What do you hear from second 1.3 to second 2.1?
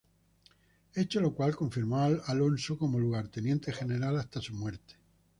cual, confirmó a